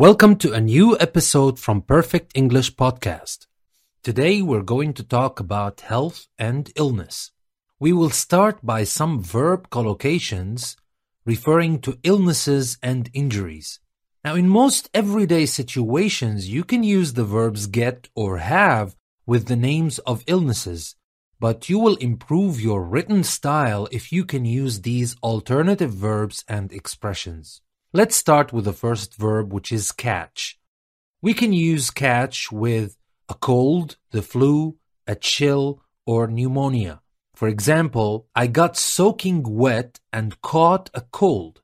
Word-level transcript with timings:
Welcome 0.00 0.36
to 0.36 0.54
a 0.54 0.62
new 0.62 0.98
episode 0.98 1.58
from 1.58 1.82
Perfect 1.82 2.32
English 2.34 2.74
Podcast. 2.74 3.46
Today 4.02 4.40
we're 4.40 4.62
going 4.62 4.94
to 4.94 5.02
talk 5.02 5.38
about 5.38 5.82
health 5.82 6.26
and 6.38 6.72
illness. 6.74 7.32
We 7.78 7.92
will 7.92 8.08
start 8.08 8.64
by 8.64 8.84
some 8.84 9.22
verb 9.22 9.68
collocations 9.68 10.76
referring 11.26 11.80
to 11.80 11.98
illnesses 12.02 12.78
and 12.82 13.10
injuries. 13.12 13.78
Now, 14.24 14.36
in 14.36 14.48
most 14.48 14.88
everyday 14.94 15.44
situations, 15.44 16.48
you 16.48 16.64
can 16.64 16.82
use 16.82 17.12
the 17.12 17.24
verbs 17.36 17.66
get 17.66 18.08
or 18.14 18.38
have 18.38 18.96
with 19.26 19.48
the 19.48 19.62
names 19.70 19.98
of 19.98 20.24
illnesses, 20.26 20.96
but 21.38 21.68
you 21.68 21.78
will 21.78 21.96
improve 21.96 22.58
your 22.58 22.82
written 22.84 23.22
style 23.22 23.86
if 23.92 24.12
you 24.12 24.24
can 24.24 24.46
use 24.46 24.80
these 24.80 25.14
alternative 25.22 25.92
verbs 25.92 26.42
and 26.48 26.72
expressions. 26.72 27.60
Let's 27.92 28.14
start 28.14 28.52
with 28.52 28.66
the 28.66 28.72
first 28.72 29.16
verb, 29.16 29.52
which 29.52 29.72
is 29.72 29.90
catch. 29.90 30.60
We 31.20 31.34
can 31.34 31.52
use 31.52 31.90
catch 31.90 32.52
with 32.52 32.96
a 33.28 33.34
cold, 33.34 33.96
the 34.12 34.22
flu, 34.22 34.76
a 35.08 35.16
chill, 35.16 35.82
or 36.06 36.28
pneumonia. 36.28 37.00
For 37.34 37.48
example, 37.48 38.28
I 38.32 38.46
got 38.46 38.76
soaking 38.76 39.42
wet 39.42 39.98
and 40.12 40.40
caught 40.40 40.88
a 40.94 41.00
cold. 41.00 41.62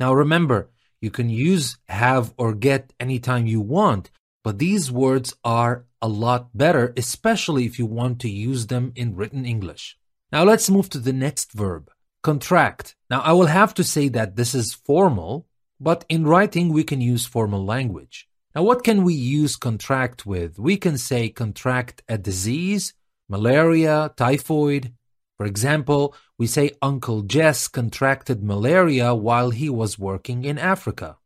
Now 0.00 0.12
remember, 0.12 0.68
you 1.00 1.12
can 1.12 1.30
use 1.30 1.78
have 1.86 2.34
or 2.36 2.54
get 2.54 2.92
anytime 2.98 3.46
you 3.46 3.60
want, 3.60 4.10
but 4.42 4.58
these 4.58 4.90
words 4.90 5.32
are 5.44 5.84
a 6.02 6.08
lot 6.08 6.48
better, 6.58 6.92
especially 6.96 7.66
if 7.66 7.78
you 7.78 7.86
want 7.86 8.18
to 8.22 8.28
use 8.28 8.66
them 8.66 8.90
in 8.96 9.14
written 9.14 9.46
English. 9.46 9.96
Now 10.32 10.42
let's 10.42 10.68
move 10.68 10.90
to 10.90 10.98
the 10.98 11.12
next 11.12 11.52
verb, 11.52 11.88
contract. 12.24 12.96
Now 13.08 13.20
I 13.20 13.30
will 13.30 13.46
have 13.46 13.74
to 13.74 13.84
say 13.84 14.08
that 14.08 14.34
this 14.34 14.56
is 14.56 14.74
formal 14.74 15.47
but 15.80 16.04
in 16.08 16.26
writing, 16.26 16.72
we 16.72 16.84
can 16.84 17.00
use 17.00 17.26
formal 17.26 17.64
language. 17.64 18.28
Now, 18.54 18.62
what 18.62 18.82
can 18.82 19.04
we 19.04 19.14
use 19.14 19.56
contract 19.56 20.26
with? 20.26 20.58
We 20.58 20.76
can 20.76 20.98
say 20.98 21.28
contract 21.28 22.02
a 22.08 22.18
disease, 22.18 22.94
malaria, 23.28 24.12
typhoid. 24.16 24.92
For 25.36 25.46
example, 25.46 26.14
we 26.36 26.46
say 26.46 26.72
Uncle 26.82 27.22
Jess 27.22 27.68
contracted 27.68 28.42
malaria 28.42 29.14
while 29.14 29.50
he 29.50 29.68
was 29.68 29.98
working 29.98 30.44
in 30.44 30.58
Africa. 30.58 31.18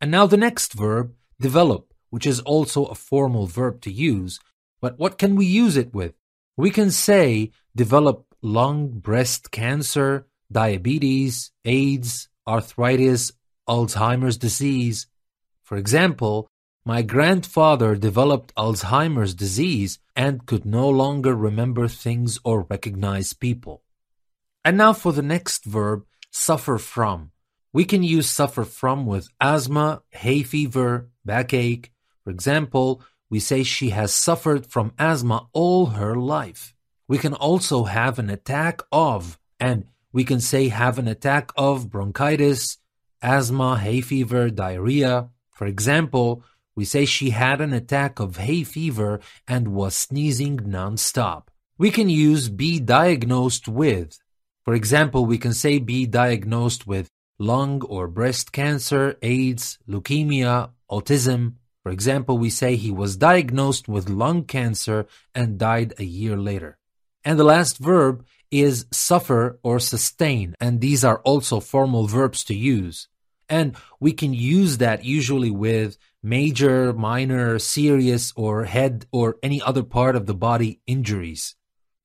And 0.00 0.10
now 0.10 0.26
the 0.26 0.36
next 0.36 0.72
verb, 0.72 1.12
develop, 1.40 1.92
which 2.10 2.26
is 2.26 2.40
also 2.40 2.86
a 2.86 2.94
formal 2.94 3.46
verb 3.46 3.80
to 3.82 3.92
use. 3.92 4.40
But 4.80 4.98
what 4.98 5.18
can 5.18 5.36
we 5.36 5.44
use 5.44 5.76
it 5.76 5.92
with? 5.92 6.14
We 6.56 6.70
can 6.70 6.90
say 6.90 7.50
develop 7.76 8.24
lung, 8.40 8.88
breast 8.88 9.50
cancer, 9.50 10.26
diabetes, 10.50 11.50
AIDS, 11.64 12.28
arthritis, 12.46 13.32
Alzheimer's 13.68 14.36
disease. 14.36 15.06
For 15.62 15.76
example, 15.76 16.48
my 16.84 17.02
grandfather 17.02 17.94
developed 17.96 18.54
Alzheimer's 18.54 19.34
disease 19.34 19.98
and 20.16 20.46
could 20.46 20.64
no 20.64 20.88
longer 20.88 21.34
remember 21.34 21.86
things 21.86 22.40
or 22.44 22.62
recognize 22.62 23.34
people. 23.34 23.82
And 24.64 24.76
now 24.76 24.92
for 24.92 25.12
the 25.12 25.22
next 25.22 25.64
verb, 25.64 26.04
suffer 26.30 26.78
from. 26.78 27.30
We 27.72 27.84
can 27.84 28.02
use 28.02 28.28
suffer 28.28 28.64
from 28.64 29.06
with 29.06 29.28
asthma, 29.40 30.02
hay 30.10 30.42
fever, 30.42 31.10
backache. 31.24 31.92
For 32.24 32.30
example, 32.30 33.02
we 33.30 33.40
say 33.40 33.62
she 33.62 33.90
has 33.90 34.12
suffered 34.12 34.66
from 34.66 34.92
asthma 34.98 35.48
all 35.52 35.86
her 35.86 36.16
life. 36.16 36.74
We 37.06 37.18
can 37.18 37.34
also 37.34 37.84
have 37.84 38.18
an 38.18 38.30
attack 38.30 38.80
of, 38.90 39.38
and 39.60 39.84
we 40.12 40.24
can 40.24 40.40
say 40.40 40.68
have 40.68 40.98
an 40.98 41.08
attack 41.08 41.52
of 41.56 41.90
bronchitis, 41.90 42.78
asthma, 43.22 43.78
hay 43.78 44.00
fever, 44.00 44.50
diarrhea. 44.50 45.28
For 45.50 45.66
example, 45.66 46.42
we 46.74 46.84
say 46.84 47.04
she 47.04 47.30
had 47.30 47.60
an 47.60 47.72
attack 47.72 48.20
of 48.20 48.36
hay 48.36 48.62
fever 48.62 49.20
and 49.46 49.68
was 49.68 49.96
sneezing 49.96 50.58
nonstop. 50.58 51.48
We 51.76 51.90
can 51.90 52.08
use 52.08 52.48
be 52.48 52.80
diagnosed 52.80 53.68
with. 53.68 54.18
For 54.64 54.74
example, 54.74 55.26
we 55.26 55.38
can 55.38 55.52
say 55.52 55.78
be 55.78 56.06
diagnosed 56.06 56.86
with 56.86 57.10
lung 57.38 57.82
or 57.82 58.08
breast 58.08 58.52
cancer, 58.52 59.16
AIDS, 59.22 59.78
leukemia, 59.88 60.70
autism. 60.90 61.54
For 61.82 61.90
example, 61.90 62.36
we 62.38 62.50
say 62.50 62.76
he 62.76 62.90
was 62.90 63.16
diagnosed 63.16 63.88
with 63.88 64.08
lung 64.08 64.44
cancer 64.44 65.06
and 65.34 65.58
died 65.58 65.94
a 65.98 66.04
year 66.04 66.36
later. 66.36 66.78
And 67.24 67.38
the 67.38 67.44
last 67.44 67.78
verb 67.78 68.24
is 68.50 68.86
suffer 68.90 69.58
or 69.62 69.78
sustain, 69.78 70.54
and 70.60 70.80
these 70.80 71.04
are 71.04 71.18
also 71.20 71.60
formal 71.60 72.06
verbs 72.06 72.44
to 72.44 72.54
use. 72.54 73.08
And 73.48 73.76
we 73.98 74.12
can 74.12 74.34
use 74.34 74.78
that 74.78 75.04
usually 75.04 75.50
with 75.50 75.96
major, 76.22 76.92
minor, 76.92 77.58
serious, 77.58 78.32
or 78.36 78.64
head 78.64 79.06
or 79.12 79.36
any 79.42 79.62
other 79.62 79.82
part 79.82 80.16
of 80.16 80.26
the 80.26 80.34
body 80.34 80.80
injuries. 80.86 81.56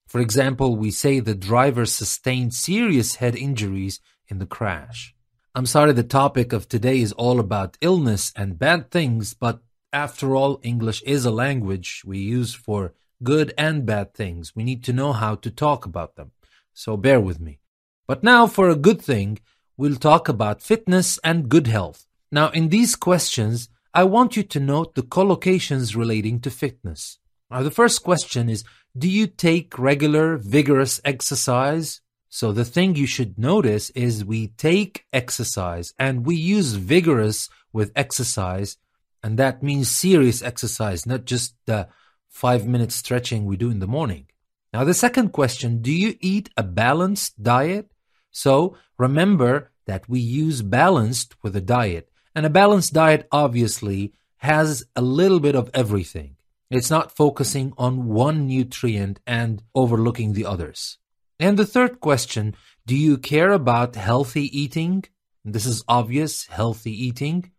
For 0.08 0.22
example, 0.22 0.76
we 0.76 0.92
say 0.92 1.20
the 1.20 1.36
driver 1.36 1.86
sustained 1.86 2.54
serious 2.54 3.16
head 3.16 3.36
injuries 3.36 4.00
in 4.28 4.38
the 4.38 4.46
crash. 4.46 5.16
I'm 5.56 5.66
sorry 5.66 5.92
the 5.94 6.04
topic 6.04 6.54
of 6.54 6.68
today 6.68 7.02
is 7.02 7.12
all 7.14 7.40
about 7.40 7.78
illness 7.82 8.32
and 8.36 8.60
bad 8.60 8.92
things, 8.92 9.34
but 9.34 9.62
after 9.92 10.36
all, 10.36 10.60
English 10.64 11.04
is 11.04 11.26
a 11.26 11.32
language 11.32 12.02
we 12.06 12.18
use 12.18 12.54
for 12.54 12.94
good 13.24 13.54
and 13.58 13.86
bad 13.86 14.14
things. 14.14 14.56
We 14.56 14.64
need 14.64 14.84
to 14.86 14.94
know 14.94 15.14
how 15.14 15.36
to 15.36 15.52
talk 15.52 15.86
about 15.86 16.16
them. 16.16 16.32
So 16.74 16.98
bear 16.98 17.20
with 17.20 17.40
me. 17.40 17.60
But 18.08 18.24
now 18.24 18.48
for 18.48 18.70
a 18.70 18.76
good 18.76 19.02
thing, 19.02 19.40
we'll 19.78 19.96
talk 19.96 20.28
about 20.28 20.62
fitness 20.62 21.20
and 21.24 21.50
good 21.50 21.68
health. 21.68 22.06
Now, 22.32 22.50
in 22.50 22.70
these 22.70 22.96
questions, 22.96 23.70
I 23.94 24.04
want 24.06 24.36
you 24.36 24.44
to 24.44 24.60
note 24.60 24.96
the 24.96 25.04
collocations 25.04 25.96
relating 25.96 26.40
to 26.42 26.50
fitness. 26.50 27.20
Now, 27.52 27.62
the 27.62 27.72
first 27.72 28.04
question 28.04 28.50
is 28.50 28.64
Do 28.98 29.08
you 29.08 29.28
take 29.28 29.78
regular, 29.78 30.38
vigorous 30.38 31.00
exercise? 31.06 32.02
So, 32.30 32.52
the 32.52 32.66
thing 32.66 32.96
you 32.96 33.06
should 33.06 33.38
notice 33.38 33.92
is 33.92 34.26
we 34.26 34.48
take 34.48 35.06
exercise 35.14 35.94
and 36.00 36.26
we 36.26 36.36
use 36.36 36.74
vigorous 36.74 37.50
with 37.72 37.92
exercise, 37.96 38.78
and 39.22 39.38
that 39.38 39.62
means 39.62 39.90
serious 39.90 40.42
exercise, 40.42 41.06
not 41.06 41.26
just 41.26 41.56
the 41.68 41.88
five 42.34 42.68
minute 42.68 42.92
stretching 42.92 43.46
we 43.46 43.56
do 43.56 43.70
in 43.70 43.80
the 43.80 43.88
morning. 43.88 44.26
Now, 44.74 44.84
the 44.84 44.94
second 44.94 45.30
question 45.30 45.82
Do 45.82 45.94
you 45.94 46.16
eat 46.20 46.50
a 46.58 46.64
balanced 46.64 47.42
diet? 47.42 47.92
So, 48.32 48.76
remember 48.98 49.72
that 49.86 50.10
we 50.10 50.20
use 50.20 50.62
balanced 50.62 51.36
with 51.44 51.56
a 51.56 51.62
diet. 51.62 52.10
And 52.36 52.46
a 52.46 52.50
balanced 52.50 52.94
diet 52.94 53.28
obviously 53.32 54.14
has 54.38 54.84
a 54.96 55.02
little 55.02 55.40
bit 55.40 55.56
of 55.56 55.70
everything. 55.74 56.36
It's 56.72 56.90
not 56.90 57.16
focusing 57.16 57.74
on 57.78 58.08
one 58.08 58.48
nutrient 58.48 59.20
and 59.28 59.62
overlooking 59.76 60.34
the 60.34 60.46
others. 60.46 60.98
And 61.40 61.58
the 61.58 61.68
third 61.68 62.00
question 62.00 62.56
do 62.86 62.96
you 62.96 63.18
care 63.18 63.52
about 63.52 63.96
healthy 63.96 64.46
eating? 64.60 65.06
This 65.46 65.66
is 65.66 65.84
obvious, 65.88 66.48
healthy 66.48 66.92
eating. 66.92 67.52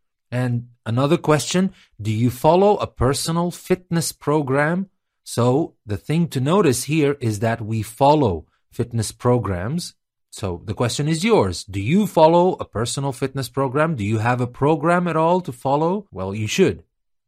And 0.43 0.55
another 0.93 1.19
question 1.31 1.63
do 2.07 2.13
you 2.23 2.31
follow 2.31 2.73
a 2.77 2.89
personal 3.05 3.49
fitness 3.51 4.09
program? 4.27 4.79
So 5.23 5.75
the 5.87 6.01
thing 6.09 6.23
to 6.35 6.41
notice 6.41 6.81
here 6.95 7.17
is 7.21 7.35
that 7.39 7.61
we 7.63 7.83
follow 7.83 8.47
fitness 8.79 9.11
programs 9.13 9.95
so 10.35 10.63
the 10.65 10.75
question 10.75 11.07
is 11.07 11.23
yours. 11.23 11.63
Do 11.63 11.81
you 11.81 12.09
follow 12.09 12.57
a 12.59 12.65
personal 12.65 13.13
fitness 13.13 13.49
program? 13.49 13.95
Do 13.95 14.05
you 14.05 14.19
have 14.19 14.41
a 14.41 14.49
program 14.49 15.07
at 15.07 15.15
all 15.15 15.41
to 15.43 15.53
follow? 15.53 16.09
Well, 16.11 16.35
you 16.35 16.49
should. 16.49 16.83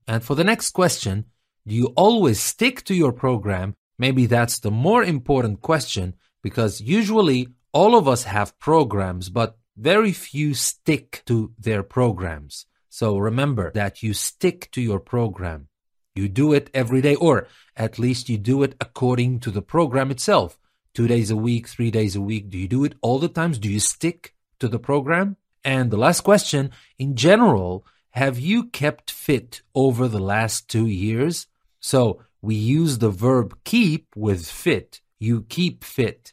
And 0.09 0.25
for 0.25 0.35
the 0.35 0.43
next 0.43 0.71
question, 0.71 1.27
do 1.65 1.77
you 1.77 1.93
always 1.95 2.41
stick 2.41 2.83
to 2.87 2.97
your 2.97 3.13
program? 3.13 3.77
Maybe 3.97 4.27
that's 4.27 4.59
the 4.59 4.73
more 4.73 5.05
important 5.05 5.63
question 5.63 6.15
because 6.43 6.81
usually 6.81 7.47
all 7.71 7.95
of 7.95 8.09
us 8.09 8.25
have 8.25 8.59
programs, 8.59 9.29
but 9.29 9.57
very 9.77 10.11
few 10.11 10.55
stick 10.55 11.23
to 11.27 11.53
their 11.61 11.85
programs. 11.85 12.67
So 12.97 13.19
remember 13.19 13.73
that 13.73 14.03
you 14.03 14.15
stick 14.15 14.71
to 14.71 14.81
your 14.81 15.01
program. 15.01 15.69
You 16.15 16.31
do 16.31 16.55
it 16.55 16.71
every 16.73 17.03
day, 17.03 17.15
or 17.15 17.47
at 17.77 17.99
least 17.99 18.31
you 18.31 18.39
do 18.39 18.63
it 18.63 18.75
according 18.81 19.41
to 19.41 19.51
the 19.51 19.61
program 19.61 20.11
itself 20.11 20.59
two 20.95 21.07
days 21.07 21.31
a 21.31 21.37
week, 21.37 21.69
three 21.69 21.91
days 21.91 22.17
a 22.17 22.23
week? 22.23 22.49
Do 22.49 22.57
you 22.57 22.67
do 22.67 22.85
it 22.85 22.95
all 23.03 23.19
the 23.19 23.29
times? 23.29 23.59
Do 23.59 23.69
you 23.69 23.81
stick 23.81 24.33
to 24.61 24.67
the 24.67 24.79
program? 24.79 25.37
And 25.63 25.91
the 25.91 25.99
last 25.99 26.23
question, 26.23 26.71
in 26.99 27.17
general, 27.17 27.85
have 28.13 28.39
you 28.39 28.71
kept 28.71 29.11
fit 29.11 29.61
over 29.75 30.09
the 30.09 30.27
last 30.35 30.71
two 30.71 30.87
years? 30.87 31.49
So 31.81 32.23
we 32.41 32.55
use 32.55 32.97
the 32.97 33.11
verb 33.11 33.59
keep 33.65 34.07
with 34.17 34.49
fit. 34.49 35.03
You 35.19 35.43
keep 35.43 35.85
fit. 35.85 36.33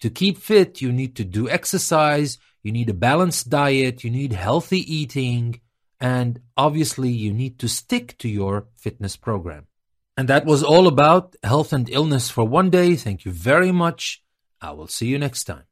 To 0.00 0.10
keep 0.10 0.38
fit, 0.38 0.80
you 0.80 0.90
need 0.90 1.14
to 1.14 1.24
do 1.24 1.48
exercise, 1.48 2.36
you 2.64 2.72
need 2.72 2.90
a 2.90 2.94
balanced 2.94 3.48
diet, 3.48 4.02
you 4.02 4.10
need 4.10 4.32
healthy 4.32 4.80
eating, 4.92 5.60
and 6.00 6.40
obviously, 6.56 7.10
you 7.10 7.32
need 7.32 7.58
to 7.58 7.68
stick 7.68 8.16
to 8.18 8.28
your 8.28 8.66
fitness 8.76 9.16
program. 9.16 9.66
And 10.16 10.28
that 10.28 10.44
was 10.46 10.62
all 10.62 10.86
about 10.86 11.36
health 11.42 11.72
and 11.72 11.88
illness 11.90 12.30
for 12.30 12.44
one 12.44 12.70
day. 12.70 12.96
Thank 12.96 13.24
you 13.24 13.32
very 13.32 13.72
much. 13.72 14.22
I 14.60 14.72
will 14.72 14.88
see 14.88 15.06
you 15.06 15.18
next 15.18 15.44
time. 15.44 15.64